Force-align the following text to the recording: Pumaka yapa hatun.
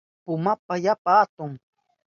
Pumaka 0.23 0.73
yapa 0.85 1.11
hatun. 1.17 1.51